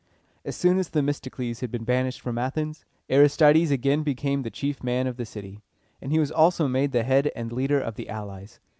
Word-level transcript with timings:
As 0.43 0.55
soon 0.55 0.79
as 0.79 0.89
Themistocles 0.89 1.59
had 1.59 1.69
been 1.69 1.83
banished 1.83 2.21
from 2.21 2.39
Athens, 2.39 2.85
Aristides 3.07 3.69
again 3.69 4.01
became 4.01 4.41
the 4.41 4.49
chief 4.49 4.83
man 4.83 5.05
of 5.05 5.15
the 5.17 5.27
city, 5.27 5.61
and 6.01 6.11
he 6.11 6.17
was 6.17 6.31
also 6.31 6.67
made 6.67 6.91
the 6.91 7.03
head 7.03 7.31
and 7.35 7.51
leader 7.53 7.79
of 7.79 7.93
the 7.93 8.09
allies. 8.09 8.59